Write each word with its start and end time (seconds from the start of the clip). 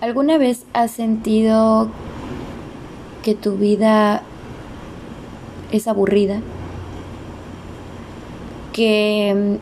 ¿Alguna 0.00 0.38
vez 0.38 0.64
has 0.74 0.92
sentido 0.92 1.88
que 3.24 3.34
tu 3.34 3.56
vida 3.56 4.22
es 5.72 5.88
aburrida? 5.88 6.40
Que 8.72 9.58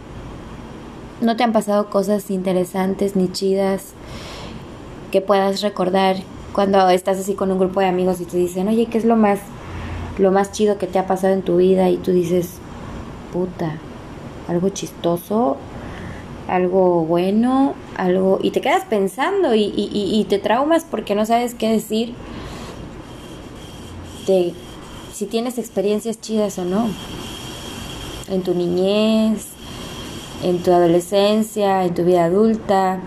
mm, 1.22 1.24
no 1.24 1.36
te 1.36 1.42
han 1.42 1.54
pasado 1.54 1.88
cosas 1.88 2.30
interesantes 2.30 3.16
ni 3.16 3.32
chidas 3.32 3.94
que 5.10 5.22
puedas 5.22 5.62
recordar 5.62 6.16
cuando 6.52 6.86
estás 6.90 7.18
así 7.18 7.32
con 7.32 7.50
un 7.50 7.58
grupo 7.58 7.80
de 7.80 7.86
amigos 7.86 8.20
y 8.20 8.26
te 8.26 8.36
dicen, 8.36 8.68
oye, 8.68 8.86
¿qué 8.86 8.98
es 8.98 9.06
lo 9.06 9.16
más, 9.16 9.40
lo 10.18 10.32
más 10.32 10.52
chido 10.52 10.76
que 10.76 10.86
te 10.86 10.98
ha 10.98 11.06
pasado 11.06 11.32
en 11.32 11.40
tu 11.40 11.56
vida? 11.56 11.88
Y 11.88 11.96
tú 11.96 12.12
dices, 12.12 12.58
puta, 13.32 13.76
algo 14.48 14.68
chistoso, 14.68 15.56
algo 16.46 17.06
bueno, 17.06 17.74
algo 17.96 18.38
y 18.42 18.50
te 18.50 18.60
quedas 18.60 18.84
pensando 18.84 19.54
y, 19.54 19.72
y, 19.76 20.24
te 20.28 20.38
traumas 20.38 20.84
porque 20.84 21.14
no 21.14 21.26
sabes 21.26 21.54
qué 21.54 21.68
decir 21.68 22.14
de 24.26 24.54
si 25.12 25.26
tienes 25.26 25.58
experiencias 25.58 26.20
chidas 26.20 26.58
o 26.58 26.64
no 26.64 26.88
en 28.28 28.42
tu 28.42 28.54
niñez, 28.54 29.48
en 30.42 30.62
tu 30.62 30.72
adolescencia, 30.72 31.84
en 31.84 31.94
tu 31.94 32.04
vida 32.04 32.24
adulta, 32.24 33.00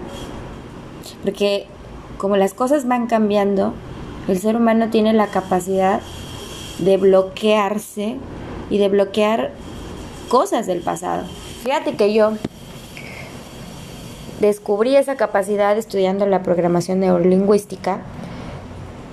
porque 1.24 1.68
como 2.18 2.38
las 2.38 2.54
cosas 2.54 2.88
van 2.88 3.08
cambiando, 3.08 3.74
el 4.28 4.40
ser 4.40 4.56
humano 4.56 4.90
tiene 4.90 5.14
la 5.14 5.28
capacidad 5.28 6.02
de 6.80 6.98
bloquearse 6.98 8.18
y 8.70 8.78
de 8.78 8.90
bloquear 8.90 9.52
cosas 10.30 10.68
del 10.68 10.82
pasado. 10.82 11.24
Fíjate 11.64 11.96
que 11.96 12.14
yo 12.14 12.34
Descubrí 14.40 14.96
esa 14.96 15.16
capacidad 15.16 15.78
estudiando 15.78 16.26
la 16.26 16.44
programación 16.44 17.02
neurolingüística 17.02 18.00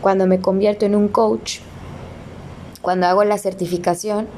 cuando 0.01 0.29
me 0.29 0.41
convierto 0.41 0.87
en 0.87 0.95
un 0.95 1.09
coach, 1.09 1.59
cuando 2.81 3.09
hago 3.09 3.25
la 3.25 3.37
certificación, 3.37 4.29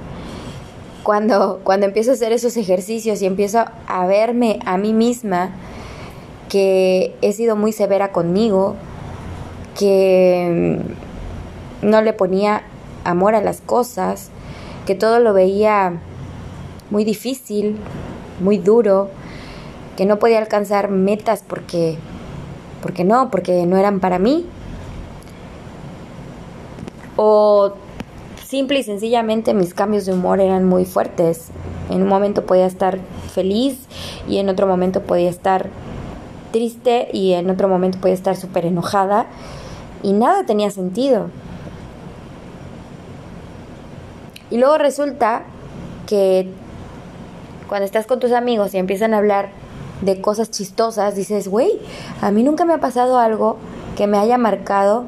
cuando, 1.03 1.61
cuando 1.63 1.85
empiezo 1.85 2.13
a 2.13 2.15
hacer 2.15 2.33
esos 2.33 2.57
ejercicios 2.57 3.21
y 3.21 3.27
empiezo 3.27 3.67
a 3.87 4.07
verme 4.07 4.61
a 4.65 4.79
mí 4.79 4.95
misma 4.95 5.51
que 6.49 7.15
he 7.21 7.33
sido 7.35 7.55
muy 7.55 7.73
severa 7.73 8.11
conmigo, 8.11 8.75
que 9.79 10.81
no 11.83 12.01
le 12.01 12.13
ponía 12.15 12.63
amor 13.05 13.35
a 13.35 13.43
las 13.43 13.61
cosas, 13.61 14.31
que 14.87 14.95
todo 14.95 15.21
lo 15.21 15.35
veía 15.35 16.01
muy 16.91 17.05
difícil, 17.05 17.77
muy 18.41 18.57
duro, 18.57 19.11
que 19.99 20.07
no 20.07 20.21
podía 20.21 20.39
alcanzar 20.39 20.91
metas 20.91 21.43
porque, 21.45 21.99
porque 22.83 23.03
no, 23.03 23.33
porque 23.33 23.67
no 23.67 23.77
eran 23.77 23.99
para 23.99 24.21
mí. 24.21 24.47
O 27.17 27.73
simple 28.47 28.79
y 28.79 28.85
sencillamente 28.85 29.55
mis 29.55 29.75
cambios 29.75 30.07
de 30.07 30.13
humor 30.13 30.39
eran 30.39 30.65
muy 30.65 30.85
fuertes. 30.85 31.49
En 31.91 32.03
un 32.03 32.09
momento 32.09 32.47
podía 32.47 32.67
estar 32.67 33.01
feliz 33.35 33.89
y 34.29 34.39
en 34.39 34.49
otro 34.49 34.69
momento 34.69 35.03
podía 35.03 35.29
estar 35.29 35.69
triste 36.53 37.09
y 37.13 37.33
en 37.33 37.51
otro 37.51 37.67
momento 37.67 37.99
podía 37.99 38.15
estar 38.15 38.37
súper 38.37 38.67
enojada 38.67 39.27
y 40.05 40.13
nada 40.13 40.47
tenía 40.47 40.71
sentido. 40.71 41.29
Y 44.49 44.59
luego 44.59 44.79
resulta 44.79 45.43
que 46.07 46.49
cuando 47.67 47.85
estás 47.85 48.07
con 48.07 48.21
tus 48.21 48.31
amigos 48.31 48.75
y 48.75 48.79
empiezan 48.79 49.13
a 49.13 49.19
hablar 49.19 49.67
de 50.03 50.21
cosas 50.21 50.51
chistosas, 50.51 51.17
dices, 51.17 51.49
güey, 51.49 51.81
a 52.21 52.31
mí 52.31 52.43
nunca 52.43 52.65
me 52.65 52.75
ha 52.75 52.81
pasado 52.81 53.19
algo 53.19 53.57
que 53.97 54.07
me 54.07 54.19
haya 54.19 54.39
marcado 54.39 55.07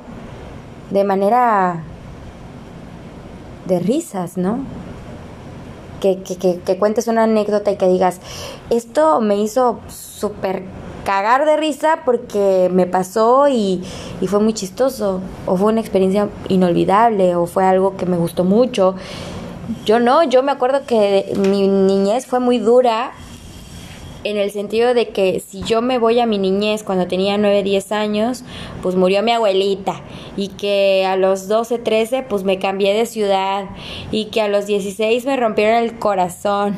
de 0.90 1.04
manera 1.04 1.84
de 3.66 3.78
risas, 3.78 4.36
¿no? 4.36 4.58
Que, 6.00 6.22
que, 6.22 6.60
que, 6.60 6.78
cuentes 6.78 7.08
una 7.08 7.24
anécdota 7.24 7.70
y 7.70 7.76
que 7.76 7.86
digas, 7.86 8.20
esto 8.70 9.20
me 9.20 9.36
hizo 9.36 9.80
súper 9.88 10.64
cagar 11.04 11.44
de 11.44 11.56
risa 11.56 12.00
porque 12.04 12.70
me 12.72 12.86
pasó 12.86 13.48
y, 13.48 13.82
y, 14.20 14.26
fue 14.26 14.40
muy 14.40 14.54
chistoso, 14.54 15.20
o 15.46 15.56
fue 15.56 15.72
una 15.72 15.80
experiencia 15.80 16.28
inolvidable, 16.48 17.36
o 17.36 17.46
fue 17.46 17.64
algo 17.64 17.96
que 17.96 18.06
me 18.06 18.16
gustó 18.16 18.44
mucho. 18.44 18.96
Yo 19.84 20.00
no, 20.00 20.24
yo 20.24 20.42
me 20.42 20.52
acuerdo 20.52 20.86
que 20.86 21.32
mi 21.36 21.68
niñez 21.68 22.26
fue 22.26 22.40
muy 22.40 22.58
dura 22.58 23.12
en 24.24 24.36
el 24.36 24.50
sentido 24.50 24.94
de 24.94 25.08
que 25.08 25.40
si 25.40 25.62
yo 25.62 25.82
me 25.82 25.98
voy 25.98 26.20
a 26.20 26.26
mi 26.26 26.38
niñez 26.38 26.82
cuando 26.82 27.06
tenía 27.06 27.38
9, 27.38 27.62
10 27.62 27.92
años, 27.92 28.44
pues 28.82 28.94
murió 28.94 29.22
mi 29.22 29.32
abuelita 29.32 30.02
y 30.36 30.48
que 30.48 31.06
a 31.06 31.16
los 31.16 31.48
12, 31.48 31.78
13 31.78 32.22
pues 32.22 32.44
me 32.44 32.58
cambié 32.58 32.94
de 32.94 33.06
ciudad 33.06 33.66
y 34.10 34.26
que 34.26 34.42
a 34.42 34.48
los 34.48 34.66
16 34.66 35.24
me 35.24 35.36
rompieron 35.36 35.76
el 35.76 35.98
corazón 35.98 36.76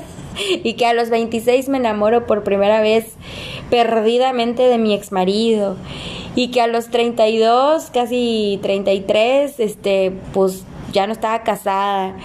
y 0.64 0.74
que 0.74 0.86
a 0.86 0.94
los 0.94 1.10
26 1.10 1.68
me 1.68 1.78
enamoro 1.78 2.26
por 2.26 2.44
primera 2.44 2.80
vez 2.80 3.14
perdidamente 3.68 4.62
de 4.62 4.78
mi 4.78 4.94
ex 4.94 5.12
marido 5.12 5.76
y 6.34 6.50
que 6.50 6.60
a 6.60 6.66
los 6.66 6.88
32, 6.90 7.90
casi 7.90 8.58
33, 8.62 9.60
este 9.60 10.12
pues 10.32 10.64
ya 10.92 11.06
no 11.06 11.12
estaba 11.12 11.42
casada 11.42 12.16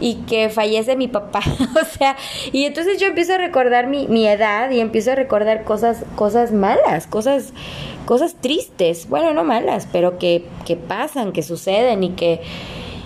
y 0.00 0.16
que 0.26 0.48
fallece 0.48 0.96
mi 0.96 1.08
papá. 1.08 1.40
o 1.82 1.84
sea, 1.84 2.16
y 2.52 2.64
entonces 2.64 3.00
yo 3.00 3.06
empiezo 3.06 3.34
a 3.34 3.38
recordar 3.38 3.86
mi, 3.86 4.06
mi 4.08 4.26
edad 4.26 4.70
y 4.70 4.80
empiezo 4.80 5.12
a 5.12 5.14
recordar 5.14 5.64
cosas, 5.64 6.04
cosas 6.14 6.52
malas, 6.52 7.06
cosas, 7.06 7.52
cosas 8.04 8.34
tristes. 8.40 9.08
Bueno, 9.08 9.32
no 9.32 9.44
malas, 9.44 9.88
pero 9.90 10.18
que, 10.18 10.44
que 10.64 10.76
pasan, 10.76 11.32
que 11.32 11.42
suceden 11.42 12.04
y 12.04 12.10
que, 12.10 12.40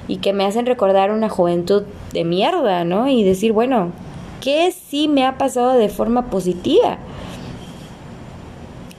y 0.08 0.18
que 0.18 0.32
me 0.32 0.44
hacen 0.44 0.66
recordar 0.66 1.10
una 1.10 1.28
juventud 1.28 1.84
de 2.12 2.24
mierda, 2.24 2.84
¿no? 2.84 3.08
Y 3.08 3.24
decir, 3.24 3.52
bueno, 3.52 3.92
¿qué 4.40 4.72
sí 4.72 5.08
me 5.08 5.24
ha 5.24 5.38
pasado 5.38 5.74
de 5.74 5.88
forma 5.88 6.30
positiva? 6.30 6.98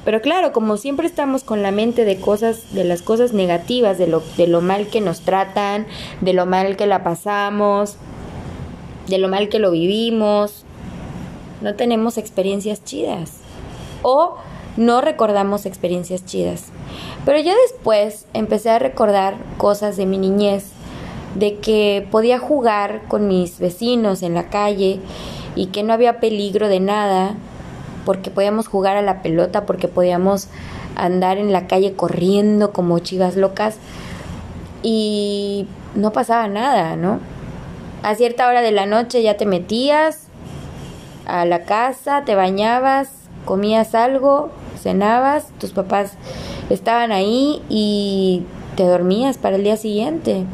Pero 0.04 0.22
claro, 0.22 0.52
como 0.52 0.78
siempre 0.78 1.06
estamos 1.06 1.44
con 1.44 1.62
la 1.62 1.72
mente 1.72 2.06
de 2.06 2.20
cosas, 2.20 2.74
de 2.74 2.84
las 2.84 3.02
cosas 3.02 3.34
negativas, 3.34 3.98
de 3.98 4.08
lo, 4.08 4.24
de 4.38 4.48
lo 4.48 4.62
mal 4.62 4.88
que 4.88 5.00
nos 5.00 5.22
tratan, 5.22 5.86
de 6.22 6.34
lo 6.34 6.46
mal 6.46 6.76
que 6.76 6.88
la 6.88 7.04
pasamos, 7.04 7.98
de 9.08 9.20
lo 9.20 9.28
mal 9.28 9.48
que 9.50 9.60
lo 9.60 9.70
vivimos, 9.70 10.66
no 11.62 11.76
tenemos 11.76 12.18
experiencias 12.18 12.84
chidas. 12.84 13.38
O 14.02 14.38
no 14.78 15.02
recordamos 15.02 15.68
experiencias 15.68 16.26
chidas. 16.26 16.66
Pero 17.26 17.40
yo 17.40 17.54
después 17.68 18.26
empecé 18.34 18.72
a 18.72 18.80
recordar 18.80 19.36
cosas 19.58 19.98
de 19.98 20.08
mi 20.08 20.18
niñez, 20.18 20.72
de 21.36 21.58
que 21.58 22.08
podía 22.10 22.40
jugar 22.40 23.04
con 23.08 23.28
mis 23.28 23.60
vecinos 23.60 24.24
en 24.24 24.34
la 24.34 24.50
calle 24.50 25.00
y 25.56 25.68
que 25.68 25.84
no 25.84 25.94
había 25.94 26.20
peligro 26.20 26.68
de 26.68 26.80
nada 26.80 27.36
porque 28.06 28.32
podíamos 28.32 28.68
jugar 28.68 28.98
a 28.98 29.02
la 29.02 29.22
pelota, 29.22 29.66
porque 29.66 29.88
podíamos 29.88 30.48
andar 30.96 31.38
en 31.38 31.52
la 31.52 31.68
calle 31.68 31.94
corriendo 31.94 32.72
como 32.72 33.00
chivas 33.00 33.36
locas 33.36 33.78
y 34.84 35.68
no 35.96 36.12
pasaba 36.12 36.48
nada, 36.48 36.96
¿no? 36.96 37.20
A 38.04 38.16
cierta 38.16 38.48
hora 38.48 38.62
de 38.62 38.72
la 38.72 38.86
noche 38.86 39.22
ya 39.22 39.38
te 39.38 39.46
metías 39.46 40.28
a 41.26 41.46
la 41.46 41.64
casa, 41.64 42.24
te 42.26 42.36
bañabas, 42.36 43.10
comías 43.46 43.94
algo, 43.94 44.50
cenabas, 44.82 45.48
tus 45.60 45.72
papás 45.72 46.14
estaban 46.70 47.12
ahí 47.12 47.62
y 47.70 48.44
te 48.76 48.84
dormías 48.84 49.38
para 49.38 49.56
el 49.58 49.64
día 49.64 49.78
siguiente. 49.78 50.46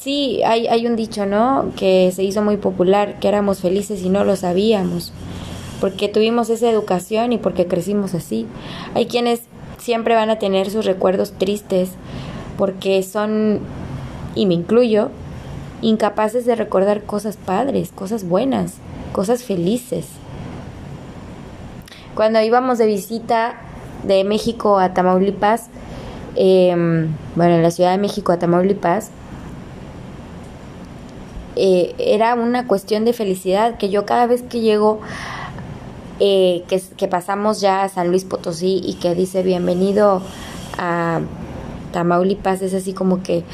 Sí, 0.00 0.42
hay, 0.44 0.66
hay 0.66 0.86
un 0.86 0.96
dicho, 0.96 1.24
¿no? 1.24 1.70
Que 1.76 2.12
se 2.14 2.22
hizo 2.24 2.42
muy 2.42 2.58
popular, 2.58 3.18
que 3.20 3.28
éramos 3.28 3.60
felices 3.60 4.02
y 4.02 4.10
no 4.10 4.24
lo 4.24 4.36
sabíamos 4.36 5.12
porque 5.80 6.08
tuvimos 6.08 6.50
esa 6.50 6.70
educación 6.70 7.32
y 7.32 7.38
porque 7.38 7.66
crecimos 7.66 8.14
así. 8.14 8.46
Hay 8.94 9.06
quienes 9.06 9.42
siempre 9.78 10.14
van 10.14 10.30
a 10.30 10.38
tener 10.38 10.70
sus 10.70 10.84
recuerdos 10.84 11.32
tristes 11.32 11.90
porque 12.56 13.02
son, 13.02 13.60
y 14.34 14.46
me 14.46 14.54
incluyo, 14.54 15.10
incapaces 15.82 16.46
de 16.46 16.54
recordar 16.54 17.02
cosas 17.04 17.36
padres, 17.36 17.92
cosas 17.92 18.24
buenas, 18.24 18.74
cosas 19.12 19.42
felices. 19.42 20.06
Cuando 22.14 22.40
íbamos 22.40 22.78
de 22.78 22.86
visita 22.86 23.56
de 24.04 24.24
México 24.24 24.78
a 24.78 24.94
Tamaulipas, 24.94 25.68
em, 26.36 27.08
bueno, 27.34 27.56
en 27.56 27.62
la 27.62 27.70
Ciudad 27.70 27.90
de 27.90 27.98
México 27.98 28.32
a 28.32 28.38
Tamaulipas, 28.38 29.10
eh, 31.56 31.94
era 31.98 32.34
una 32.34 32.66
cuestión 32.66 33.04
de 33.04 33.12
felicidad 33.12 33.78
que 33.78 33.88
yo 33.88 34.04
cada 34.06 34.26
vez 34.26 34.42
que 34.42 34.60
llego 34.60 35.00
eh, 36.20 36.64
que, 36.68 37.08
pasamos 37.08 37.60
ya 37.60 37.82
a 37.82 37.88
San 37.88 38.08
Luis 38.08 38.24
Potosí 38.24 38.80
y 38.84 38.94
que 38.94 39.14
dice 39.14 39.42
bienvenido 39.42 40.22
a 40.78 41.20
Tamaulipas, 41.92 42.62
es 42.62 42.74
así 42.74 42.92
como 42.92 43.22
que 43.22 43.44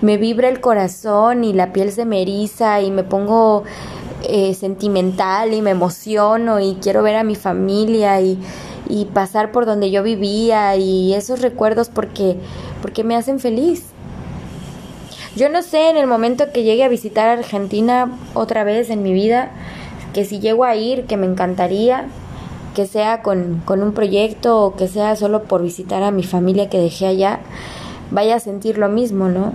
me 0.00 0.16
vibra 0.16 0.48
el 0.48 0.60
corazón 0.60 1.44
y 1.44 1.52
la 1.52 1.72
piel 1.72 1.92
se 1.92 2.04
me 2.04 2.22
eriza 2.22 2.80
y 2.80 2.90
me 2.90 3.02
pongo 3.02 3.64
eh, 4.24 4.54
sentimental 4.54 5.52
y 5.52 5.62
me 5.62 5.70
emociono 5.70 6.60
y 6.60 6.76
quiero 6.82 7.02
ver 7.02 7.16
a 7.16 7.24
mi 7.24 7.34
familia 7.34 8.20
y, 8.20 8.38
y 8.88 9.04
pasar 9.06 9.52
por 9.52 9.66
donde 9.66 9.90
yo 9.90 10.02
vivía 10.02 10.76
y 10.76 11.14
esos 11.14 11.40
recuerdos 11.40 11.88
porque, 11.88 12.36
porque 12.80 13.04
me 13.04 13.16
hacen 13.16 13.38
feliz. 13.38 13.84
Yo 15.36 15.48
no 15.48 15.62
sé 15.62 15.90
en 15.90 15.96
el 15.96 16.06
momento 16.06 16.52
que 16.52 16.64
llegue 16.64 16.84
a 16.84 16.88
visitar 16.88 17.28
Argentina 17.28 18.18
otra 18.34 18.64
vez 18.64 18.90
en 18.90 19.02
mi 19.02 19.12
vida, 19.12 19.52
que 20.12 20.24
si 20.24 20.40
llego 20.40 20.64
a 20.64 20.76
ir, 20.76 21.04
que 21.04 21.16
me 21.16 21.26
encantaría, 21.26 22.06
que 22.74 22.86
sea 22.86 23.22
con, 23.22 23.62
con 23.64 23.82
un 23.82 23.92
proyecto 23.92 24.64
o 24.64 24.76
que 24.76 24.88
sea 24.88 25.16
solo 25.16 25.44
por 25.44 25.62
visitar 25.62 26.02
a 26.02 26.10
mi 26.10 26.22
familia 26.22 26.68
que 26.68 26.78
dejé 26.78 27.06
allá, 27.06 27.40
vaya 28.10 28.36
a 28.36 28.40
sentir 28.40 28.78
lo 28.78 28.88
mismo, 28.88 29.28
¿no? 29.28 29.52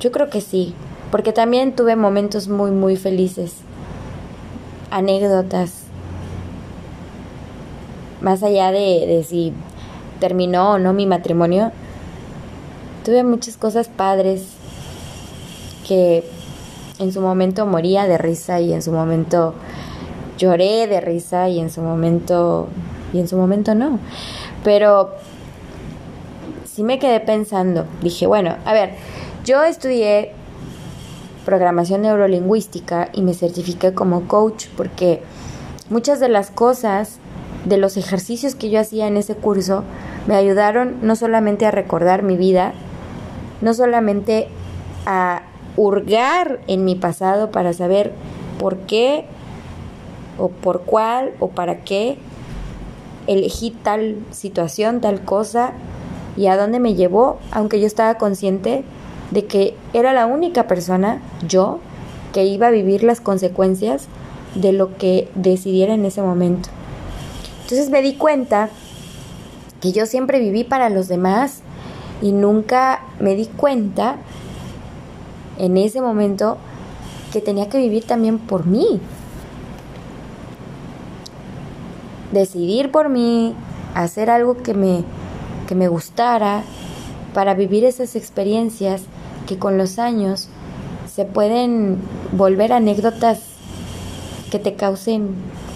Yo 0.00 0.12
creo 0.12 0.30
que 0.30 0.40
sí, 0.40 0.74
porque 1.10 1.32
también 1.32 1.74
tuve 1.74 1.94
momentos 1.96 2.48
muy, 2.48 2.70
muy 2.70 2.96
felices, 2.96 3.56
anécdotas, 4.90 5.84
más 8.20 8.42
allá 8.42 8.72
de, 8.72 9.06
de 9.06 9.24
si 9.24 9.52
terminó 10.20 10.72
o 10.72 10.78
no 10.78 10.92
mi 10.92 11.06
matrimonio, 11.06 11.72
tuve 13.04 13.24
muchas 13.24 13.56
cosas 13.56 13.88
padres 13.88 14.54
que 15.86 16.24
en 17.00 17.12
su 17.12 17.20
momento 17.20 17.66
moría 17.66 18.06
de 18.06 18.18
risa 18.18 18.60
y 18.60 18.72
en 18.72 18.82
su 18.82 18.92
momento 18.92 19.54
lloré 20.38 20.86
de 20.86 21.00
risa 21.00 21.48
y 21.48 21.58
en 21.58 21.70
su 21.70 21.80
momento 21.80 22.68
y 23.12 23.18
en 23.18 23.26
su 23.26 23.36
momento 23.36 23.74
no. 23.74 23.98
Pero 24.62 25.10
sí 26.64 26.84
me 26.84 26.98
quedé 26.98 27.20
pensando, 27.20 27.86
dije, 28.02 28.26
bueno, 28.26 28.56
a 28.64 28.72
ver, 28.72 28.90
yo 29.44 29.64
estudié 29.64 30.32
programación 31.44 32.02
neurolingüística 32.02 33.08
y 33.12 33.22
me 33.22 33.34
certifiqué 33.34 33.94
como 33.94 34.28
coach 34.28 34.66
porque 34.76 35.22
muchas 35.88 36.20
de 36.20 36.28
las 36.28 36.50
cosas 36.50 37.18
de 37.64 37.78
los 37.78 37.96
ejercicios 37.96 38.54
que 38.54 38.70
yo 38.70 38.78
hacía 38.78 39.06
en 39.06 39.16
ese 39.16 39.34
curso 39.34 39.84
me 40.26 40.36
ayudaron 40.36 40.98
no 41.02 41.16
solamente 41.16 41.66
a 41.66 41.70
recordar 41.70 42.22
mi 42.22 42.36
vida, 42.36 42.72
no 43.62 43.74
solamente 43.74 44.48
a 45.06 45.42
hurgar 45.76 46.60
en 46.66 46.84
mi 46.84 46.94
pasado 46.94 47.50
para 47.50 47.72
saber 47.72 48.12
por 48.58 48.78
qué 48.78 49.24
o 50.38 50.48
por 50.48 50.82
cuál 50.82 51.32
o 51.38 51.48
para 51.48 51.80
qué 51.84 52.18
elegí 53.26 53.70
tal 53.70 54.16
situación, 54.30 55.00
tal 55.00 55.24
cosa 55.24 55.72
y 56.36 56.46
a 56.46 56.56
dónde 56.56 56.80
me 56.80 56.94
llevó, 56.94 57.38
aunque 57.50 57.80
yo 57.80 57.86
estaba 57.86 58.14
consciente 58.14 58.84
de 59.30 59.46
que 59.46 59.76
era 59.92 60.12
la 60.12 60.26
única 60.26 60.66
persona, 60.66 61.20
yo, 61.46 61.78
que 62.32 62.44
iba 62.44 62.68
a 62.68 62.70
vivir 62.70 63.02
las 63.02 63.20
consecuencias 63.20 64.06
de 64.54 64.72
lo 64.72 64.96
que 64.96 65.28
decidiera 65.34 65.94
en 65.94 66.04
ese 66.04 66.22
momento. 66.22 66.68
Entonces 67.62 67.90
me 67.90 68.02
di 68.02 68.14
cuenta 68.14 68.70
que 69.80 69.92
yo 69.92 70.06
siempre 70.06 70.38
viví 70.38 70.64
para 70.64 70.90
los 70.90 71.08
demás 71.08 71.60
y 72.22 72.32
nunca 72.32 73.04
me 73.18 73.34
di 73.34 73.46
cuenta 73.46 74.16
en 75.60 75.76
ese 75.76 76.00
momento 76.00 76.56
que 77.32 77.40
tenía 77.40 77.68
que 77.68 77.78
vivir 77.78 78.04
también 78.04 78.38
por 78.38 78.66
mí. 78.66 79.00
Decidir 82.32 82.90
por 82.90 83.08
mí, 83.08 83.54
hacer 83.94 84.30
algo 84.30 84.56
que 84.56 84.74
me, 84.74 85.04
que 85.68 85.74
me 85.74 85.88
gustara, 85.88 86.62
para 87.34 87.54
vivir 87.54 87.84
esas 87.84 88.16
experiencias 88.16 89.02
que 89.46 89.58
con 89.58 89.78
los 89.78 89.98
años 89.98 90.48
se 91.14 91.24
pueden 91.24 91.98
volver 92.32 92.72
anécdotas 92.72 93.40
que 94.50 94.58
te 94.58 94.74
causen 94.74 95.34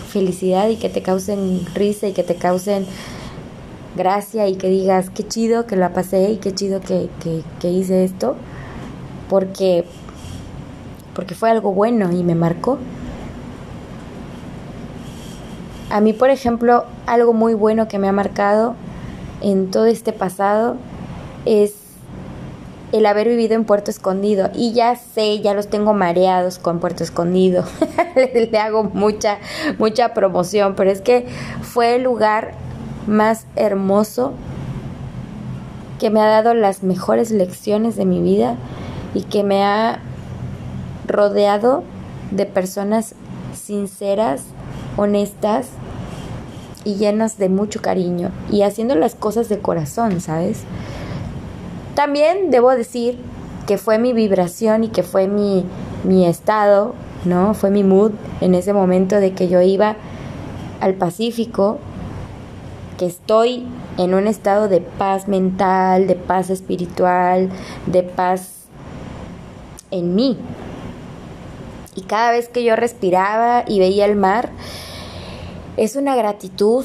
felicidad 0.08 0.68
y 0.68 0.76
que 0.76 0.88
te 0.88 1.02
causen 1.02 1.60
risa 1.74 2.08
y 2.08 2.12
que 2.12 2.22
te 2.22 2.36
causen 2.36 2.86
gracia 3.96 4.48
y 4.48 4.56
que 4.56 4.68
digas 4.68 5.10
qué 5.10 5.26
chido 5.26 5.66
que 5.66 5.76
la 5.76 5.92
pasé 5.92 6.30
y 6.32 6.36
qué 6.36 6.54
chido 6.54 6.80
que, 6.80 7.08
que, 7.60 7.70
hice 7.70 8.04
esto 8.04 8.36
porque 9.28 9.84
porque 11.14 11.34
fue 11.34 11.50
algo 11.50 11.72
bueno 11.72 12.10
y 12.12 12.22
me 12.24 12.34
marcó 12.34 12.78
a 15.90 16.00
mí 16.00 16.12
por 16.12 16.30
ejemplo 16.30 16.84
algo 17.06 17.32
muy 17.32 17.54
bueno 17.54 17.86
que 17.88 17.98
me 17.98 18.08
ha 18.08 18.12
marcado 18.12 18.74
en 19.40 19.70
todo 19.70 19.86
este 19.86 20.12
pasado 20.12 20.76
es 21.44 21.74
el 22.94 23.06
haber 23.06 23.28
vivido 23.28 23.54
en 23.54 23.64
Puerto 23.64 23.90
Escondido. 23.90 24.50
Y 24.54 24.72
ya 24.72 24.94
sé, 24.94 25.40
ya 25.40 25.52
los 25.52 25.66
tengo 25.66 25.94
mareados 25.94 26.60
con 26.60 26.78
Puerto 26.78 27.02
Escondido. 27.02 27.64
le, 28.14 28.46
le, 28.46 28.58
hago 28.58 28.84
mucha, 28.84 29.38
mucha 29.78 30.14
promoción, 30.14 30.76
pero 30.76 30.92
es 30.92 31.00
que 31.00 31.26
fue 31.60 31.96
el 31.96 32.04
lugar 32.04 32.52
más 33.08 33.46
hermoso 33.56 34.32
que 35.98 36.10
me 36.10 36.20
ha 36.20 36.26
dado 36.26 36.54
las 36.54 36.84
mejores 36.84 37.32
lecciones 37.32 37.96
de 37.96 38.04
mi 38.04 38.22
vida 38.22 38.56
y 39.14 39.22
que 39.22 39.42
me 39.42 39.64
ha 39.64 40.00
rodeado 41.06 41.84
de 42.30 42.46
personas 42.46 43.14
sinceras, 43.54 44.42
honestas 44.96 45.68
y 46.84 46.96
llenas 46.96 47.38
de 47.38 47.48
mucho 47.48 47.80
cariño 47.80 48.30
y 48.50 48.62
haciendo 48.62 48.94
las 48.94 49.14
cosas 49.14 49.48
de 49.48 49.58
corazón, 49.58 50.20
¿sabes? 50.20 50.64
También 51.94 52.50
debo 52.50 52.70
decir 52.70 53.18
que 53.66 53.78
fue 53.78 53.98
mi 53.98 54.12
vibración 54.12 54.84
y 54.84 54.88
que 54.88 55.02
fue 55.02 55.28
mi, 55.28 55.64
mi 56.02 56.26
estado, 56.26 56.94
¿no? 57.24 57.54
Fue 57.54 57.70
mi 57.70 57.84
mood 57.84 58.12
en 58.40 58.54
ese 58.54 58.72
momento 58.72 59.16
de 59.16 59.32
que 59.32 59.48
yo 59.48 59.62
iba 59.62 59.96
al 60.80 60.94
Pacífico 60.94 61.78
que 62.98 63.06
estoy 63.06 63.66
en 63.96 64.14
un 64.14 64.26
estado 64.26 64.68
de 64.68 64.80
paz 64.80 65.28
mental, 65.28 66.06
de 66.06 66.14
paz 66.14 66.50
espiritual, 66.50 67.48
de 67.86 68.02
paz 68.02 68.53
en 69.94 70.14
mí. 70.14 70.36
Y 71.94 72.02
cada 72.02 72.32
vez 72.32 72.48
que 72.48 72.64
yo 72.64 72.74
respiraba 72.76 73.64
y 73.66 73.78
veía 73.78 74.04
el 74.04 74.16
mar, 74.16 74.50
es 75.76 75.96
una 75.96 76.16
gratitud 76.16 76.84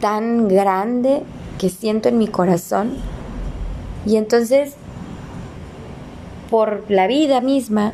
tan 0.00 0.48
grande 0.48 1.22
que 1.58 1.70
siento 1.70 2.08
en 2.08 2.18
mi 2.18 2.26
corazón. 2.26 2.96
Y 4.04 4.16
entonces, 4.16 4.74
por 6.50 6.84
la 6.88 7.06
vida 7.06 7.40
misma, 7.40 7.92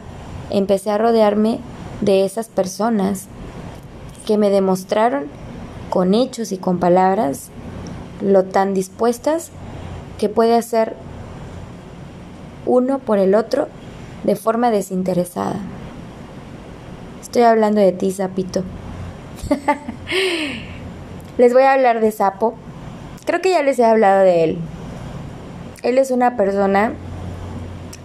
empecé 0.51 0.91
a 0.91 0.99
rodearme 0.99 1.61
de 2.01 2.25
esas 2.25 2.49
personas 2.49 3.27
que 4.27 4.39
me 4.39 4.51
demostraron 4.51 5.25
con 5.91 6.15
hechos 6.15 6.53
y 6.53 6.59
con 6.59 6.79
palabras 6.79 7.51
lo 8.23 8.45
tan 8.45 8.73
dispuestas 8.73 9.51
que 10.19 10.29
puede 10.29 10.55
hacer 10.55 10.95
uno 12.67 12.99
por 12.99 13.19
el 13.19 13.35
otro 13.35 13.69
de 14.25 14.37
forma 14.37 14.71
desinteresada. 14.71 15.57
Estoy 17.21 17.43
hablando 17.43 17.81
de 17.81 17.93
ti, 17.93 18.11
Sapito. 18.11 18.63
les 21.39 21.53
voy 21.53 21.63
a 21.63 21.73
hablar 21.73 22.01
de 22.01 22.11
Sapo. 22.11 22.55
Creo 23.25 23.41
que 23.41 23.51
ya 23.51 23.63
les 23.63 23.79
he 23.79 23.85
hablado 23.85 24.23
de 24.23 24.45
él. 24.45 24.59
Él 25.83 25.99
es 25.99 26.11
una 26.11 26.37
persona 26.37 26.93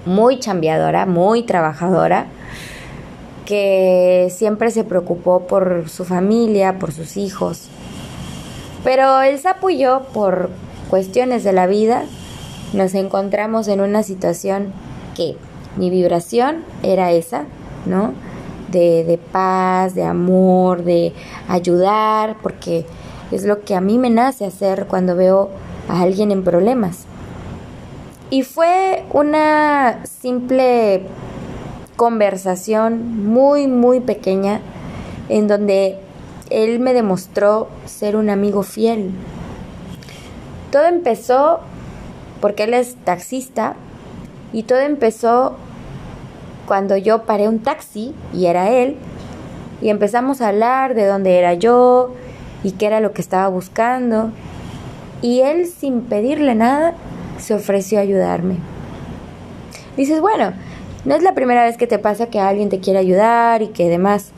muy 0.05 0.39
chambeadora, 0.39 1.05
muy 1.05 1.43
trabajadora, 1.43 2.27
que 3.45 4.31
siempre 4.31 4.71
se 4.71 4.83
preocupó 4.83 5.47
por 5.47 5.89
su 5.89 6.05
familia, 6.05 6.79
por 6.79 6.91
sus 6.91 7.17
hijos. 7.17 7.67
Pero 8.83 9.21
el 9.21 9.37
sapo 9.39 9.69
y 9.69 9.77
yo, 9.77 10.03
por 10.13 10.49
cuestiones 10.89 11.43
de 11.43 11.53
la 11.53 11.67
vida, 11.67 12.03
nos 12.73 12.93
encontramos 12.93 13.67
en 13.67 13.81
una 13.81 14.03
situación 14.03 14.71
que 15.15 15.35
mi 15.77 15.89
vibración 15.89 16.63
era 16.83 17.11
esa, 17.11 17.45
¿no? 17.85 18.13
De, 18.71 19.19
paz, 19.31 19.95
de 19.95 20.03
amor, 20.03 20.83
de 20.83 21.13
ayudar, 21.47 22.37
porque 22.43 22.85
es 23.31 23.45
lo 23.45 23.61
que 23.61 23.75
a 23.75 23.81
mí 23.81 23.97
me 23.97 24.09
nace 24.09 24.45
hacer 24.45 24.87
cuando 24.87 25.15
veo 25.15 25.49
a 25.87 26.01
alguien 26.01 26.31
en 26.31 26.43
problemas. 26.43 27.05
Y 28.29 28.43
fue 28.43 29.05
una 29.13 30.05
simple 30.05 31.03
conversación 31.95 33.25
muy, 33.25 33.67
muy 33.67 34.01
pequeña 34.01 34.61
en 35.29 35.47
donde 35.47 35.97
él 36.49 36.79
me 36.79 36.93
demostró 36.93 37.69
ser 37.85 38.15
un 38.15 38.29
amigo 38.29 38.63
fiel. 38.63 39.11
Todo 40.71 40.85
empezó 40.85 41.61
porque 42.41 42.63
él 42.63 42.73
es 42.73 42.95
taxista 43.03 43.75
y 44.53 44.63
todo 44.63 44.79
empezó 44.79 45.55
cuando 46.67 46.97
yo 46.97 47.23
paré 47.23 47.47
un 47.47 47.59
taxi 47.59 48.13
y 48.33 48.45
era 48.45 48.69
él 48.69 48.97
y 49.81 49.89
empezamos 49.89 50.41
a 50.41 50.49
hablar 50.49 50.93
de 50.93 51.05
dónde 51.05 51.37
era 51.39 51.53
yo 51.53 52.13
y 52.63 52.71
qué 52.73 52.87
era 52.87 52.99
lo 52.99 53.13
que 53.13 53.21
estaba 53.21 53.47
buscando 53.47 54.31
y 55.21 55.39
él 55.39 55.65
sin 55.65 56.01
pedirle 56.01 56.53
nada 56.53 56.93
se 57.39 57.53
ofreció 57.53 57.99
a 57.99 58.01
ayudarme. 58.01 58.57
Dices, 59.95 60.21
bueno, 60.21 60.53
no 61.05 61.15
es 61.15 61.23
la 61.23 61.33
primera 61.33 61.63
vez 61.63 61.77
que 61.77 61.87
te 61.87 61.99
pasa 61.99 62.27
que 62.27 62.39
alguien 62.39 62.69
te 62.69 62.79
quiere 62.79 62.99
ayudar 62.99 63.61
y 63.61 63.69
que 63.69 63.89
demás, 63.89 64.31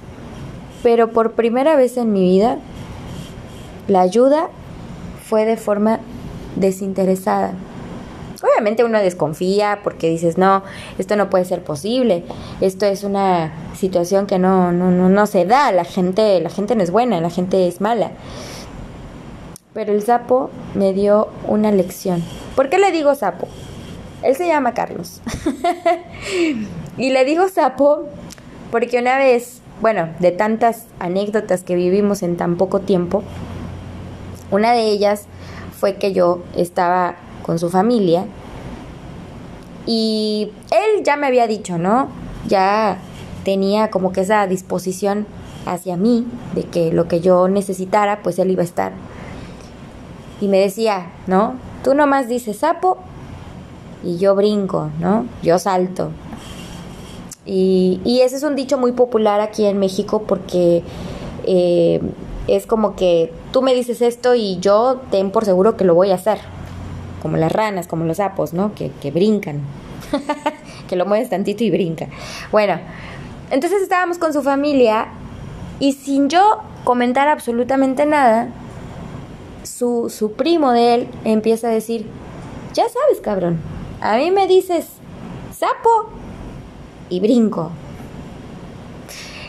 pero 0.83 1.11
por 1.11 1.33
primera 1.33 1.75
vez 1.75 1.97
en 1.97 2.13
mi 2.13 2.21
vida 2.21 2.59
la 3.87 4.01
ayuda 4.01 4.49
fue 5.27 5.45
de 5.45 5.57
forma 5.57 5.99
desinteresada. 6.55 7.53
Obviamente 8.41 8.83
uno 8.83 8.99
desconfía 8.99 9.79
porque 9.83 10.09
dices, 10.09 10.37
no, 10.37 10.63
esto 10.97 11.15
no 11.15 11.29
puede 11.29 11.45
ser 11.45 11.63
posible, 11.63 12.23
esto 12.61 12.85
es 12.85 13.03
una 13.03 13.53
situación 13.75 14.27
que 14.27 14.39
no, 14.39 14.71
no, 14.71 14.91
no, 14.91 15.09
no 15.09 15.25
se 15.25 15.45
da, 15.45 15.71
la 15.71 15.83
gente, 15.83 16.39
la 16.39 16.49
gente 16.49 16.75
no 16.75 16.83
es 16.83 16.91
buena, 16.91 17.19
la 17.19 17.29
gente 17.29 17.67
es 17.67 17.81
mala. 17.81 18.11
Pero 19.73 19.93
el 19.93 20.01
sapo 20.01 20.49
me 20.73 20.93
dio 20.93 21.27
una 21.47 21.71
lección. 21.71 22.23
¿Por 22.55 22.69
qué 22.69 22.79
le 22.79 22.91
digo 22.91 23.13
sapo? 23.15 23.47
Él 24.23 24.35
se 24.35 24.47
llama 24.47 24.73
Carlos. 24.73 25.21
y 26.97 27.09
le 27.09 27.25
digo 27.25 27.47
sapo 27.49 28.05
porque 28.71 28.99
una 28.99 29.17
vez, 29.17 29.61
bueno, 29.81 30.09
de 30.19 30.31
tantas 30.31 30.85
anécdotas 30.99 31.63
que 31.63 31.75
vivimos 31.75 32.23
en 32.23 32.37
tan 32.37 32.55
poco 32.55 32.79
tiempo, 32.79 33.23
una 34.51 34.73
de 34.73 34.83
ellas 34.83 35.25
fue 35.79 35.95
que 35.95 36.13
yo 36.13 36.43
estaba 36.55 37.15
con 37.49 37.57
su 37.57 37.71
familia 37.71 38.27
y 39.87 40.51
él 40.69 41.03
ya 41.03 41.17
me 41.17 41.25
había 41.25 41.47
dicho, 41.47 41.79
¿no? 41.79 42.09
Ya 42.47 42.99
tenía 43.43 43.89
como 43.89 44.11
que 44.11 44.21
esa 44.21 44.45
disposición 44.45 45.25
hacia 45.65 45.97
mí 45.97 46.27
de 46.53 46.61
que 46.61 46.93
lo 46.93 47.07
que 47.07 47.21
yo 47.21 47.47
necesitara, 47.47 48.21
pues 48.21 48.37
él 48.37 48.51
iba 48.51 48.61
a 48.61 48.65
estar. 48.65 48.91
Y 50.39 50.47
me 50.47 50.59
decía, 50.59 51.11
¿no? 51.25 51.55
Tú 51.83 51.95
nomás 51.95 52.27
dices 52.27 52.57
sapo 52.57 52.99
y 54.03 54.17
yo 54.17 54.35
brinco, 54.35 54.91
¿no? 54.99 55.25
Yo 55.41 55.57
salto. 55.57 56.11
Y, 57.47 58.19
ese 58.21 58.35
es 58.35 58.43
un 58.43 58.55
dicho 58.55 58.77
muy 58.77 58.91
popular 58.91 59.41
aquí 59.41 59.65
en 59.65 59.79
México 59.79 60.21
porque 60.27 60.83
eh, 61.47 61.99
es 62.45 62.67
como 62.67 62.95
que 62.95 63.33
tú 63.51 63.63
me 63.63 63.73
dices 63.73 64.03
esto 64.03 64.35
y 64.35 64.59
yo 64.59 65.01
ten 65.09 65.31
por 65.31 65.45
seguro 65.45 65.77
que 65.77 65.83
lo 65.83 65.95
voy 65.95 66.11
a 66.11 66.15
hacer. 66.15 66.58
Como 67.21 67.37
las 67.37 67.51
ranas, 67.51 67.87
como 67.87 68.05
los 68.05 68.17
sapos, 68.17 68.53
¿no? 68.53 68.73
Que, 68.75 68.91
que 69.01 69.11
brincan. 69.11 69.61
que 70.87 70.95
lo 70.95 71.05
mueves 71.05 71.29
tantito 71.29 71.63
y 71.63 71.71
brinca. 71.71 72.07
Bueno, 72.51 72.79
entonces 73.51 73.81
estábamos 73.81 74.17
con 74.17 74.33
su 74.33 74.41
familia 74.41 75.07
y 75.79 75.93
sin 75.93 76.29
yo 76.29 76.61
comentar 76.83 77.27
absolutamente 77.27 78.05
nada, 78.05 78.49
su, 79.63 80.09
su 80.09 80.33
primo 80.33 80.71
de 80.71 80.95
él 80.95 81.07
empieza 81.23 81.67
a 81.67 81.71
decir, 81.71 82.07
ya 82.73 82.83
sabes, 82.89 83.21
cabrón, 83.21 83.59
a 84.01 84.17
mí 84.17 84.31
me 84.31 84.47
dices 84.47 84.87
sapo 85.57 86.09
y 87.09 87.19
brinco. 87.19 87.71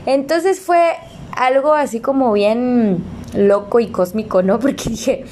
Entonces 0.06 0.60
fue 0.60 0.94
algo 1.32 1.74
así 1.74 2.00
como 2.00 2.32
bien 2.32 3.04
loco 3.34 3.80
y 3.80 3.88
cósmico, 3.88 4.42
¿no? 4.42 4.58
Porque 4.60 4.90
dije, 4.90 5.24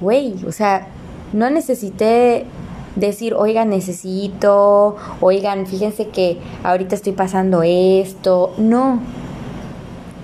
güey, 0.00 0.34
o 0.46 0.52
sea, 0.52 0.88
no 1.32 1.50
necesité 1.50 2.46
decir, 2.96 3.34
oigan, 3.34 3.70
necesito, 3.70 4.96
oigan, 5.20 5.66
fíjense 5.66 6.08
que 6.08 6.38
ahorita 6.64 6.94
estoy 6.94 7.12
pasando 7.12 7.62
esto. 7.62 8.52
No, 8.58 9.00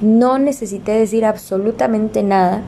no 0.01 0.39
necesité 0.39 0.93
decir 0.93 1.25
absolutamente 1.25 2.23
nada 2.23 2.63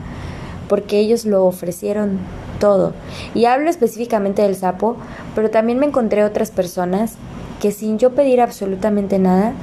porque 0.67 0.99
ellos 0.99 1.25
lo 1.25 1.45
ofrecieron 1.45 2.19
todo. 2.59 2.93
Y 3.33 3.45
hablo 3.45 3.69
específicamente 3.69 4.41
del 4.41 4.55
sapo, 4.55 4.97
pero 5.35 5.49
también 5.49 5.79
me 5.79 5.85
encontré 5.85 6.23
otras 6.23 6.51
personas 6.51 7.15
que 7.61 7.71
sin 7.71 7.97
yo 7.97 8.11
pedir 8.11 8.41
absolutamente 8.41 9.19
nada, 9.19 9.53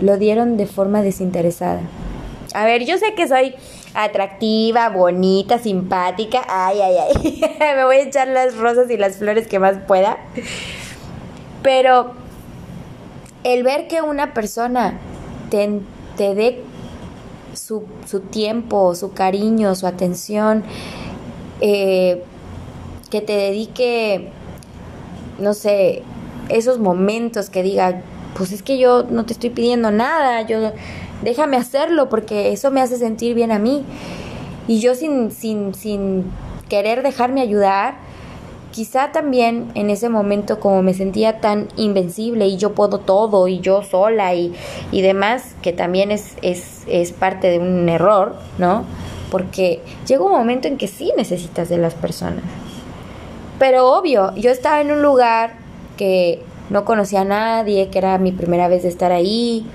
lo 0.00 0.16
dieron 0.16 0.56
de 0.56 0.66
forma 0.66 1.02
desinteresada. 1.02 1.80
A 2.54 2.64
ver, 2.64 2.84
yo 2.84 2.98
sé 2.98 3.14
que 3.14 3.28
soy 3.28 3.54
atractiva, 3.94 4.88
bonita, 4.88 5.58
simpática. 5.58 6.44
Ay, 6.48 6.80
ay, 6.80 6.96
ay. 6.98 7.40
me 7.76 7.84
voy 7.84 7.96
a 7.96 8.02
echar 8.02 8.28
las 8.28 8.56
rosas 8.56 8.90
y 8.90 8.96
las 8.96 9.16
flores 9.16 9.46
que 9.46 9.58
más 9.58 9.78
pueda. 9.86 10.18
Pero 11.62 12.12
el 13.44 13.62
ver 13.62 13.88
que 13.88 14.02
una 14.02 14.34
persona 14.34 14.98
te, 15.50 15.80
te 16.16 16.34
dé 16.34 16.62
su, 17.54 17.84
su 18.06 18.20
tiempo, 18.20 18.94
su 18.94 19.12
cariño, 19.12 19.74
su 19.74 19.86
atención, 19.86 20.64
eh, 21.60 22.22
que 23.10 23.20
te 23.20 23.34
dedique, 23.34 24.30
no 25.38 25.54
sé, 25.54 26.02
esos 26.48 26.78
momentos 26.78 27.50
que 27.50 27.62
diga, 27.62 28.02
pues 28.36 28.52
es 28.52 28.62
que 28.62 28.78
yo 28.78 29.04
no 29.04 29.26
te 29.26 29.34
estoy 29.34 29.50
pidiendo 29.50 29.90
nada, 29.90 30.42
yo 30.42 30.72
déjame 31.22 31.56
hacerlo 31.56 32.08
porque 32.08 32.52
eso 32.52 32.70
me 32.70 32.80
hace 32.80 32.96
sentir 32.96 33.34
bien 33.34 33.52
a 33.52 33.58
mí. 33.58 33.84
Y 34.68 34.80
yo 34.80 34.94
sin, 34.94 35.30
sin, 35.30 35.74
sin 35.74 36.24
querer 36.68 37.02
dejarme 37.02 37.40
ayudar, 37.40 37.94
quizá 38.70 39.12
también 39.12 39.70
en 39.74 39.90
ese 39.90 40.08
momento 40.08 40.60
como 40.60 40.82
me 40.82 40.94
sentía 40.94 41.40
tan 41.40 41.68
invencible 41.76 42.46
y 42.46 42.56
yo 42.56 42.74
puedo 42.74 42.98
todo 42.98 43.48
y 43.48 43.60
yo 43.60 43.82
sola 43.82 44.34
y, 44.34 44.54
y 44.92 45.02
demás, 45.02 45.54
que 45.62 45.72
también 45.72 46.10
es, 46.10 46.36
es, 46.42 46.82
es 46.86 47.12
parte 47.12 47.48
de 47.48 47.58
un 47.58 47.88
error, 47.88 48.36
¿no? 48.58 48.84
porque 49.32 49.80
llega 50.06 50.22
un 50.22 50.30
momento 50.30 50.68
en 50.68 50.76
que 50.76 50.86
sí 50.86 51.10
necesitas 51.16 51.70
de 51.70 51.78
las 51.78 51.94
personas. 51.94 52.44
Pero 53.58 53.90
obvio, 53.90 54.34
yo 54.36 54.50
estaba 54.50 54.82
en 54.82 54.92
un 54.92 55.00
lugar 55.00 55.54
que 55.96 56.42
no 56.68 56.84
conocía 56.84 57.22
a 57.22 57.24
nadie, 57.24 57.88
que 57.88 57.96
era 57.96 58.18
mi 58.18 58.30
primera 58.30 58.68
vez 58.68 58.82
de 58.82 58.90
estar 58.90 59.10
ahí, 59.10 59.66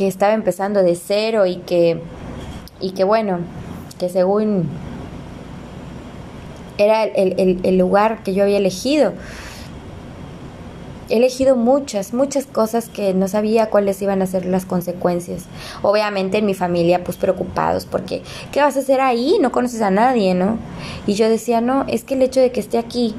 que 0.00 0.08
estaba 0.08 0.32
empezando 0.32 0.82
de 0.82 0.96
cero 0.96 1.44
y 1.44 1.56
que, 1.56 2.00
y 2.80 2.92
que 2.92 3.04
bueno, 3.04 3.40
que 3.98 4.08
según 4.08 4.66
era 6.78 7.04
el, 7.04 7.60
el 7.62 7.76
lugar 7.76 8.22
que 8.22 8.32
yo 8.32 8.44
había 8.44 8.56
elegido 8.56 9.12
he 11.10 11.18
elegido 11.18 11.54
muchas, 11.54 12.14
muchas 12.14 12.46
cosas 12.46 12.88
que 12.88 13.12
no 13.12 13.28
sabía 13.28 13.68
cuáles 13.68 14.00
iban 14.00 14.22
a 14.22 14.26
ser 14.26 14.46
las 14.46 14.64
consecuencias. 14.64 15.42
Obviamente 15.82 16.38
en 16.38 16.46
mi 16.46 16.54
familia 16.54 17.04
pues 17.04 17.18
preocupados 17.18 17.84
porque 17.84 18.22
¿qué 18.52 18.62
vas 18.62 18.78
a 18.78 18.80
hacer 18.80 19.02
ahí? 19.02 19.36
No 19.38 19.52
conoces 19.52 19.82
a 19.82 19.90
nadie, 19.90 20.32
¿no? 20.32 20.56
Y 21.06 21.12
yo 21.12 21.28
decía, 21.28 21.60
no, 21.60 21.84
es 21.88 22.04
que 22.04 22.14
el 22.14 22.22
hecho 22.22 22.40
de 22.40 22.52
que 22.52 22.60
esté 22.60 22.78
aquí 22.78 23.14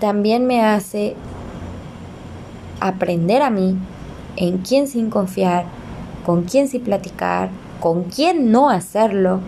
también 0.00 0.46
me 0.46 0.64
hace 0.64 1.14
aprender 2.80 3.42
a 3.42 3.50
mí 3.50 3.76
en 4.36 4.58
quién 4.58 4.88
sin 4.88 5.10
confiar, 5.10 5.66
con 6.24 6.44
quién 6.44 6.68
sin 6.68 6.82
platicar, 6.82 7.50
con 7.80 8.04
quién 8.04 8.50
no 8.50 8.70
hacerlo 8.70 9.40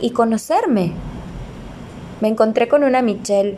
y 0.00 0.10
conocerme. 0.10 0.92
Me 2.20 2.28
encontré 2.28 2.68
con 2.68 2.84
una 2.84 3.02
Michelle 3.02 3.56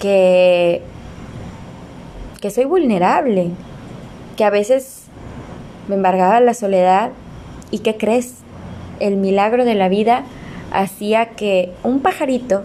que 0.00 0.82
que 2.40 2.50
soy 2.50 2.64
vulnerable, 2.64 3.50
que 4.36 4.44
a 4.44 4.50
veces 4.50 5.02
me 5.88 5.96
embargaba 5.96 6.40
la 6.40 6.54
soledad 6.54 7.10
y 7.70 7.80
que 7.80 7.96
crees, 7.96 8.34
el 9.00 9.16
milagro 9.16 9.64
de 9.64 9.74
la 9.74 9.88
vida 9.88 10.24
hacía 10.72 11.30
que 11.30 11.72
un 11.82 12.00
pajarito 12.00 12.62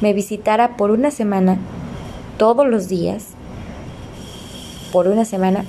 me 0.00 0.12
visitara 0.12 0.76
por 0.76 0.90
una 0.90 1.10
semana, 1.10 1.58
todos 2.38 2.66
los 2.66 2.88
días, 2.88 3.28
por 4.92 5.08
una 5.08 5.24
semana, 5.24 5.64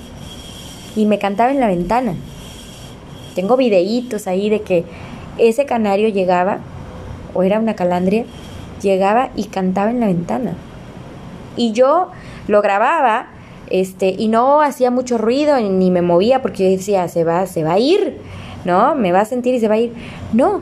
y 0.96 1.06
me 1.06 1.18
cantaba 1.18 1.50
en 1.50 1.60
la 1.60 1.68
ventana. 1.68 2.14
Tengo 3.34 3.56
videitos 3.56 4.26
ahí 4.26 4.48
de 4.48 4.62
que 4.62 4.84
ese 5.38 5.66
canario 5.66 6.08
llegaba, 6.08 6.58
o 7.34 7.42
era 7.42 7.58
una 7.58 7.74
calandria, 7.74 8.24
llegaba 8.80 9.30
y 9.34 9.44
cantaba 9.44 9.90
en 9.90 10.00
la 10.00 10.06
ventana. 10.06 10.54
Y 11.56 11.72
yo 11.72 12.10
lo 12.46 12.62
grababa 12.62 13.28
este, 13.70 14.14
y 14.16 14.28
no 14.28 14.60
hacía 14.60 14.90
mucho 14.90 15.18
ruido 15.18 15.58
ni 15.60 15.90
me 15.90 16.02
movía 16.02 16.42
porque 16.42 16.64
yo 16.64 16.76
decía, 16.76 17.08
se 17.08 17.24
va, 17.24 17.46
se 17.46 17.64
va 17.64 17.72
a 17.72 17.78
ir, 17.78 18.18
¿no? 18.64 18.94
Me 18.94 19.12
va 19.12 19.20
a 19.20 19.24
sentir 19.24 19.54
y 19.54 19.60
se 19.60 19.68
va 19.68 19.74
a 19.74 19.78
ir. 19.78 19.92
No, 20.32 20.60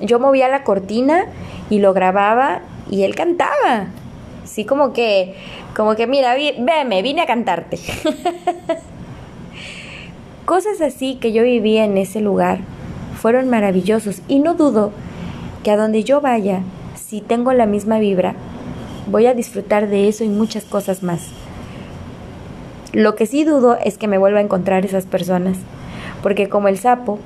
yo 0.00 0.18
movía 0.18 0.48
la 0.48 0.64
cortina 0.64 1.26
y 1.70 1.78
lo 1.78 1.92
grababa 1.92 2.62
y 2.90 3.02
él 3.02 3.14
cantaba. 3.14 3.88
Sí, 4.44 4.64
como 4.64 4.92
que, 4.92 5.34
como 5.74 5.94
que, 5.96 6.06
mira, 6.06 6.34
veme, 6.34 7.02
vine 7.02 7.22
a 7.22 7.26
cantarte. 7.26 7.78
Cosas 10.44 10.82
así 10.82 11.16
que 11.16 11.32
yo 11.32 11.42
vivía 11.42 11.86
en 11.86 11.96
ese 11.96 12.20
lugar 12.20 12.58
fueron 13.18 13.48
maravillosos 13.48 14.20
y 14.28 14.40
no 14.40 14.52
dudo 14.52 14.92
que 15.62 15.70
a 15.70 15.76
donde 15.78 16.04
yo 16.04 16.20
vaya, 16.20 16.60
si 16.94 17.22
tengo 17.22 17.54
la 17.54 17.64
misma 17.64 17.98
vibra, 17.98 18.34
voy 19.10 19.24
a 19.24 19.32
disfrutar 19.32 19.88
de 19.88 20.06
eso 20.08 20.22
y 20.22 20.28
muchas 20.28 20.64
cosas 20.64 21.02
más. 21.02 21.28
Lo 22.92 23.14
que 23.14 23.24
sí 23.24 23.44
dudo 23.44 23.78
es 23.82 23.96
que 23.96 24.06
me 24.06 24.18
vuelva 24.18 24.40
a 24.40 24.42
encontrar 24.42 24.84
esas 24.84 25.06
personas, 25.06 25.56
porque 26.22 26.50
como 26.50 26.68
el 26.68 26.78
sapo, 26.78 27.18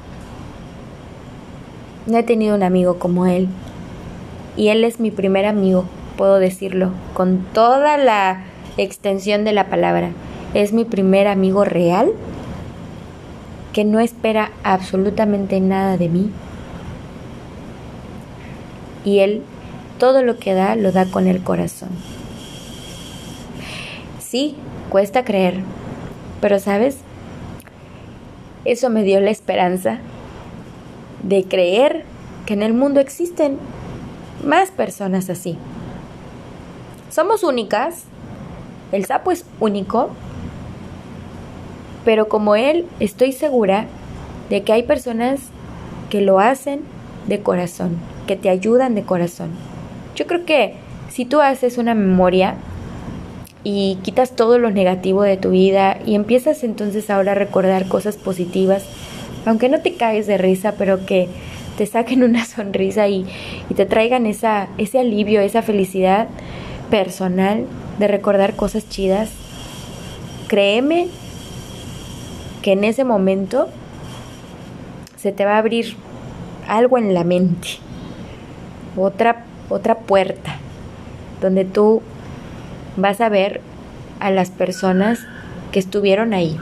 no 2.07 2.19
he 2.19 2.23
tenido 2.23 2.55
un 2.55 2.63
amigo 2.63 3.01
como 3.01 3.27
él. 3.27 3.49
Y 4.57 4.69
él 4.69 4.85
es 4.85 5.01
mi 5.01 5.11
primer 5.11 5.45
amigo, 5.45 5.85
puedo 6.17 6.39
decirlo, 6.39 6.93
con 7.15 7.45
toda 7.53 7.99
la 7.99 8.45
extensión 8.77 9.45
de 9.45 9.53
la 9.53 9.69
palabra. 9.69 10.11
Es 10.55 10.73
mi 10.73 10.85
primer 10.85 11.27
amigo 11.27 11.65
real 11.65 12.13
que 13.79 13.85
no 13.85 14.01
espera 14.01 14.51
absolutamente 14.65 15.61
nada 15.61 15.97
de 15.97 16.09
mí, 16.09 16.33
y 19.05 19.21
Él 19.21 19.45
todo 20.01 20.25
lo 20.25 20.41
que 20.41 20.53
da 20.53 20.75
lo 20.75 20.91
da 20.91 21.07
con 21.07 21.29
el 21.29 21.45
corazón. 21.45 21.91
Sí, 24.19 24.57
cuesta 24.91 25.25
creer, 25.25 25.61
pero 26.41 26.59
sabes, 26.59 26.97
eso 28.65 28.91
me 28.91 29.05
dio 29.05 29.21
la 29.21 29.31
esperanza 29.31 29.99
de 31.23 31.45
creer 31.45 32.05
que 32.47 32.55
en 32.55 32.65
el 32.65 32.75
mundo 32.75 32.99
existen 32.99 33.59
más 34.45 34.73
personas 34.73 35.31
así. 35.31 35.57
Somos 37.11 37.45
únicas, 37.45 38.07
el 38.91 39.05
sapo 39.05 39.31
es 39.31 39.45
único, 39.61 40.11
pero 42.05 42.29
como 42.29 42.57
él 42.57 42.87
estoy 43.01 43.33
segura 43.33 43.87
de 44.51 44.63
que 44.63 44.73
hay 44.73 44.83
personas 44.83 45.41
que 46.11 46.21
lo 46.21 46.41
hacen 46.41 46.81
de 47.27 47.41
corazón, 47.41 47.97
que 48.27 48.37
te 48.37 48.49
ayudan 48.49 48.95
de 48.95 49.03
corazón. 49.03 49.51
Yo 50.15 50.27
creo 50.27 50.45
que 50.45 50.75
si 51.11 51.25
tú 51.25 51.41
haces 51.41 51.79
una 51.79 51.95
memoria 51.95 52.55
y 53.65 53.99
quitas 54.03 54.37
todo 54.37 54.59
lo 54.59 54.71
negativo 54.71 55.23
de 55.23 55.37
tu 55.37 55.51
vida 55.51 55.99
y 56.07 56.15
empiezas 56.15 56.65
entonces 56.65 57.11
ahora 57.11 57.33
a 57.33 57.35
recordar 57.35 57.89
cosas 57.89 58.17
positivas, 58.17 58.85
aunque 59.45 59.69
no 59.69 59.81
te 59.81 59.95
caes 59.95 60.27
de 60.27 60.39
risa, 60.39 60.75
pero 60.79 61.05
que 61.05 61.29
te 61.77 61.87
saquen 61.87 62.23
una 62.25 62.45
sonrisa 62.45 63.09
y, 63.09 63.27
y 63.69 63.75
te 63.75 63.87
traigan 63.87 64.27
esa, 64.27 64.69
ese 64.79 64.99
alivio, 64.99 65.41
esa 65.41 65.63
felicidad 65.63 66.29
personal 66.91 67.65
de 67.99 68.09
recordar 68.09 68.57
cosas 68.57 68.89
chidas, 68.89 69.29
créeme 70.47 71.09
que 72.63 72.73
en 72.73 72.85
ese 72.85 73.05
momento 73.05 73.69
se 75.17 75.33
te 75.33 75.45
va 75.45 75.55
a 75.55 75.59
abrir 75.59 75.97
algo 76.67 76.99
en 76.99 77.15
la 77.15 77.25
mente, 77.25 77.69
otra 78.97 79.45
otra 79.69 79.99
puerta 79.99 80.57
donde 81.41 81.65
tú 81.65 82.03
vas 82.97 83.21
a 83.21 83.29
ver 83.29 83.61
a 84.21 84.31
las 84.31 84.51
personas 84.51 85.21
que 85.73 85.79
estuvieron 85.79 86.35
ahí, 86.35 86.57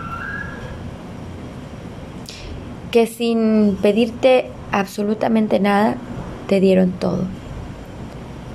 que 2.91 3.07
sin 3.07 3.79
pedirte 3.81 4.51
absolutamente 4.73 5.61
nada, 5.61 5.97
te 6.49 6.61
dieron 6.61 6.93
todo. 6.93 7.25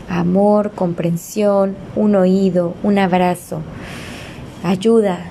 Amor, 0.10 0.72
comprensión, 0.72 1.76
un 1.96 2.16
oído, 2.16 2.76
un 2.84 3.00
abrazo, 3.00 3.62
ayuda, 4.64 5.31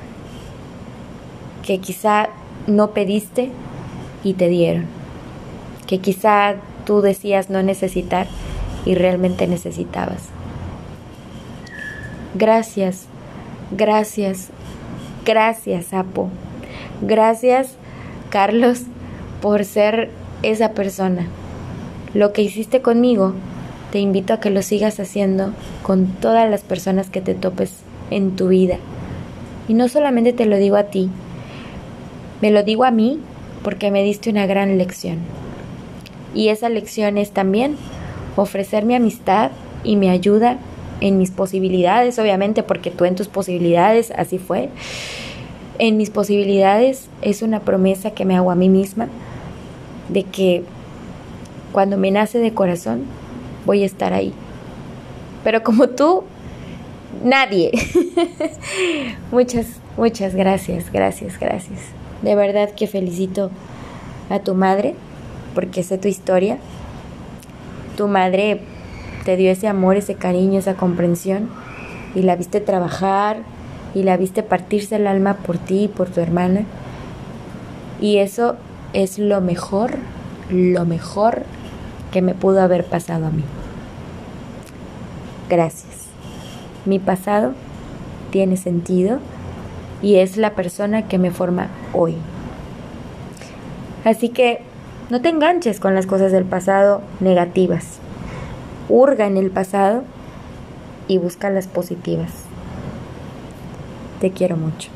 que 1.64 1.78
quizá 1.78 2.28
no 2.66 2.90
pediste 2.90 3.50
y 4.24 4.34
te 4.34 4.48
dieron, 4.48 4.86
que 5.86 5.98
quizá 5.98 6.56
tú 6.84 7.00
decías 7.00 7.50
no 7.50 7.62
necesitar 7.62 8.26
y 8.84 8.94
realmente 8.94 9.46
necesitabas. 9.46 10.28
Gracias, 12.34 13.06
gracias, 13.72 14.50
gracias, 15.24 15.86
Sapo. 15.86 16.28
Gracias, 17.02 17.76
Carlos, 18.30 18.82
por 19.40 19.64
ser 19.64 20.10
esa 20.42 20.72
persona. 20.72 21.26
Lo 22.14 22.32
que 22.32 22.42
hiciste 22.42 22.82
conmigo, 22.82 23.34
te 23.90 23.98
invito 23.98 24.34
a 24.34 24.40
que 24.40 24.50
lo 24.50 24.62
sigas 24.62 25.00
haciendo 25.00 25.52
con 25.82 26.06
todas 26.06 26.48
las 26.50 26.62
personas 26.62 27.10
que 27.10 27.20
te 27.20 27.34
topes 27.34 27.72
en 28.10 28.36
tu 28.36 28.48
vida. 28.48 28.76
Y 29.68 29.74
no 29.74 29.88
solamente 29.88 30.32
te 30.32 30.46
lo 30.46 30.56
digo 30.56 30.76
a 30.76 30.84
ti, 30.84 31.10
me 32.40 32.50
lo 32.50 32.62
digo 32.62 32.84
a 32.84 32.90
mí 32.90 33.20
porque 33.62 33.90
me 33.90 34.02
diste 34.02 34.30
una 34.30 34.46
gran 34.46 34.78
lección. 34.78 35.18
Y 36.34 36.48
esa 36.48 36.68
lección 36.68 37.18
es 37.18 37.32
también 37.32 37.76
ofrecer 38.36 38.84
mi 38.84 38.94
amistad 38.94 39.50
y 39.84 39.96
mi 39.96 40.08
ayuda 40.08 40.58
en 41.00 41.18
mis 41.18 41.30
posibilidades, 41.30 42.18
obviamente, 42.18 42.62
porque 42.62 42.90
tú 42.90 43.04
en 43.04 43.16
tus 43.16 43.28
posibilidades, 43.28 44.12
así 44.16 44.38
fue. 44.38 44.68
En 45.78 45.96
mis 45.96 46.10
posibilidades 46.10 47.08
es 47.22 47.42
una 47.42 47.60
promesa 47.60 48.12
que 48.12 48.24
me 48.24 48.36
hago 48.36 48.50
a 48.50 48.54
mí 48.54 48.68
misma 48.68 49.08
de 50.08 50.24
que 50.24 50.62
cuando 51.72 51.96
me 51.96 52.10
nace 52.10 52.38
de 52.38 52.52
corazón 52.52 53.04
voy 53.64 53.82
a 53.82 53.86
estar 53.86 54.12
ahí. 54.12 54.32
Pero 55.42 55.62
como 55.62 55.88
tú, 55.88 56.24
nadie. 57.24 57.70
muchas, 59.32 59.66
muchas 59.96 60.34
gracias, 60.34 60.92
gracias, 60.92 61.38
gracias. 61.38 61.99
De 62.22 62.34
verdad 62.34 62.70
que 62.70 62.86
felicito 62.86 63.50
a 64.28 64.40
tu 64.40 64.54
madre 64.54 64.94
porque 65.54 65.82
sé 65.82 65.98
tu 65.98 66.08
historia 66.08 66.58
tu 68.00 68.08
madre 68.08 68.62
te 69.26 69.36
dio 69.36 69.50
ese 69.50 69.68
amor, 69.68 69.96
ese 69.96 70.14
cariño, 70.14 70.58
esa 70.58 70.74
comprensión 70.74 71.50
y 72.14 72.22
la 72.22 72.34
viste 72.34 72.62
trabajar 72.62 73.42
y 73.94 74.04
la 74.04 74.16
viste 74.16 74.42
partirse 74.42 74.96
el 74.96 75.06
alma 75.06 75.34
por 75.34 75.58
ti 75.58 75.84
y 75.84 75.88
por 75.88 76.08
tu 76.08 76.20
hermana. 76.20 76.64
Y 78.00 78.16
eso 78.16 78.56
es 78.94 79.18
lo 79.18 79.42
mejor, 79.42 79.98
lo 80.48 80.86
mejor 80.86 81.42
que 82.10 82.22
me 82.22 82.34
pudo 82.34 82.62
haber 82.62 82.86
pasado 82.86 83.26
a 83.26 83.30
mí. 83.30 83.44
Gracias. 85.50 86.06
Mi 86.86 86.98
pasado 86.98 87.52
tiene 88.30 88.56
sentido 88.56 89.18
y 90.02 90.16
es 90.16 90.36
la 90.36 90.54
persona 90.54 91.08
que 91.08 91.18
me 91.18 91.30
forma 91.30 91.68
hoy. 91.92 92.16
Así 94.04 94.30
que 94.30 94.62
no 95.10 95.20
te 95.20 95.28
enganches 95.28 95.80
con 95.80 95.94
las 95.94 96.06
cosas 96.06 96.32
del 96.32 96.44
pasado 96.44 97.02
negativas. 97.20 97.98
Hurga 98.88 99.26
en 99.26 99.36
el 99.36 99.50
pasado 99.50 100.04
y 101.08 101.18
busca 101.18 101.50
las 101.50 101.66
positivas. 101.66 102.44
Te 104.20 104.30
quiero 104.30 104.56
mucho. 104.56 104.90